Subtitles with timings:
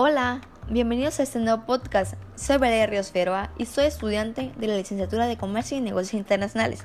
[0.00, 2.14] Hola, bienvenidos a este nuevo podcast.
[2.36, 6.84] Soy Valeria Ríos Feroa y soy estudiante de la licenciatura de Comercio y Negocios Internacionales.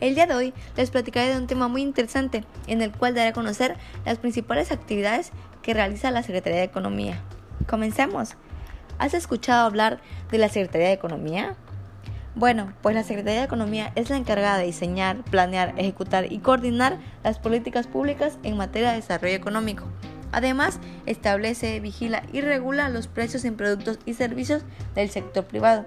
[0.00, 3.30] El día de hoy les platicaré de un tema muy interesante en el cual daré
[3.30, 7.22] a conocer las principales actividades que realiza la Secretaría de Economía.
[7.66, 8.36] Comencemos.
[8.98, 11.56] ¿Has escuchado hablar de la Secretaría de Economía?
[12.34, 16.98] Bueno, pues la Secretaría de Economía es la encargada de diseñar, planear, ejecutar y coordinar
[17.24, 19.86] las políticas públicas en materia de desarrollo económico
[20.32, 24.62] Además, establece, vigila y regula los precios en productos y servicios
[24.94, 25.86] del sector privado.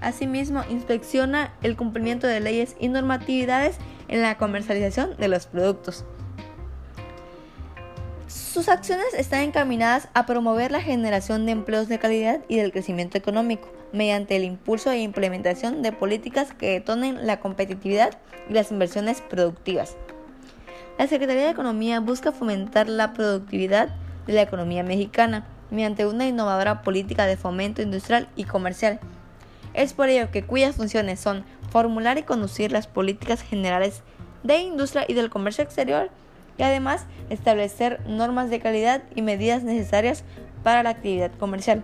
[0.00, 3.76] Asimismo, inspecciona el cumplimiento de leyes y normatividades
[4.08, 6.04] en la comercialización de los productos.
[8.26, 13.18] Sus acciones están encaminadas a promover la generación de empleos de calidad y del crecimiento
[13.18, 19.20] económico, mediante el impulso e implementación de políticas que detonen la competitividad y las inversiones
[19.20, 19.96] productivas.
[21.00, 23.88] La Secretaría de Economía busca fomentar la productividad
[24.26, 29.00] de la economía mexicana mediante una innovadora política de fomento industrial y comercial.
[29.72, 34.02] Es por ello que cuyas funciones son formular y conducir las políticas generales
[34.42, 36.10] de industria y del comercio exterior
[36.58, 40.22] y además establecer normas de calidad y medidas necesarias
[40.62, 41.82] para la actividad comercial.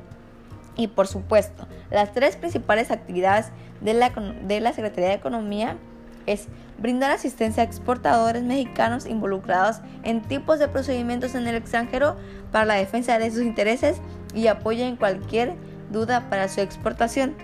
[0.76, 3.46] Y por supuesto, las tres principales actividades
[3.80, 5.78] de la, de la Secretaría de Economía
[6.26, 12.16] es brindar asistencia a exportadores mexicanos involucrados en tipos de procedimientos en el extranjero
[12.52, 13.98] para la defensa de sus intereses
[14.34, 15.54] y apoyo en cualquier
[15.90, 17.34] duda para su exportación.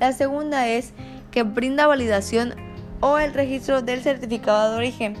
[0.00, 0.92] La segunda es
[1.30, 2.54] que brinda validación
[3.00, 5.14] o el registro del certificado de origen.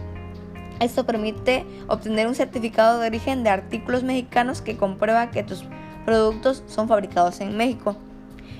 [0.80, 5.64] Esto permite obtener un certificado de origen de artículos mexicanos que comprueba que tus
[6.04, 7.96] productos son fabricados en México.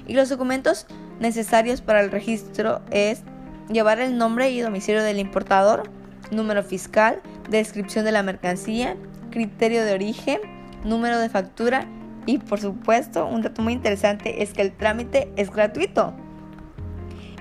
[0.07, 0.87] Y los documentos
[1.21, 3.23] necesarios para el registro es
[3.69, 5.91] llevar el nombre y domicilio del importador,
[6.31, 8.97] número fiscal, descripción de la mercancía,
[9.31, 10.41] criterio de origen,
[10.85, 11.87] número de factura
[12.27, 16.15] y por supuesto un dato muy interesante es que el trámite es gratuito.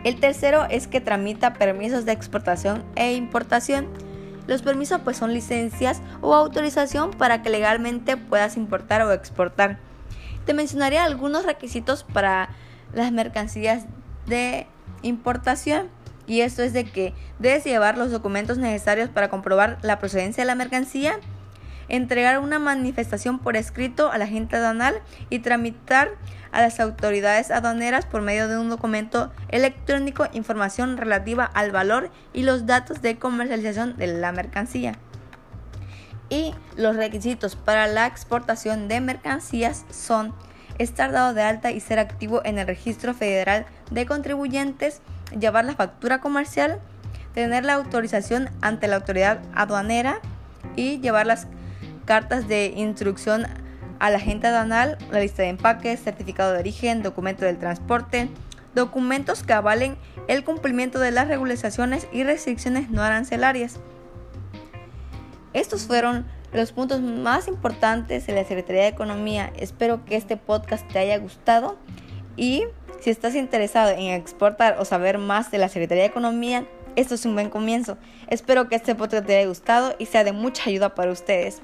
[0.03, 3.87] El tercero es que tramita permisos de exportación e importación.
[4.45, 9.79] Los permisos pues son licencias o autorización para que legalmente puedas importar o exportar.
[10.45, 12.49] Te mencionaré algunos requisitos para
[12.93, 13.85] las mercancías
[14.27, 14.67] de
[15.01, 15.89] importación
[16.27, 20.47] y esto es de que debes llevar los documentos necesarios para comprobar la procedencia de
[20.47, 21.19] la mercancía,
[21.87, 24.95] entregar una manifestación por escrito a la agente aduanal
[25.29, 26.11] y tramitar
[26.51, 32.43] a las autoridades aduaneras por medio de un documento electrónico información relativa al valor y
[32.43, 34.93] los datos de comercialización de la mercancía.
[36.29, 40.33] Y los requisitos para la exportación de mercancías son
[40.79, 45.01] estar dado de alta y ser activo en el registro federal de contribuyentes,
[45.37, 46.79] llevar la factura comercial,
[47.33, 50.19] tener la autorización ante la autoridad aduanera
[50.75, 51.47] y llevar las
[52.05, 53.45] cartas de instrucción
[53.99, 58.29] a la agente aduanal, la lista de empaques, certificado de origen, documento del transporte,
[58.73, 59.97] documentos que avalen
[60.27, 63.79] el cumplimiento de las regulaciones y restricciones no arancelarias.
[65.53, 69.51] Estos fueron los puntos más importantes de la Secretaría de Economía.
[69.57, 71.77] Espero que este podcast te haya gustado
[72.35, 72.65] y
[73.01, 76.65] si estás interesado en exportar o saber más de la Secretaría de Economía,
[76.95, 77.97] esto es un buen comienzo.
[78.27, 81.61] Espero que este podcast te haya gustado y sea de mucha ayuda para ustedes.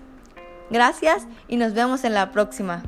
[0.70, 2.84] Gracias y nos vemos en la próxima.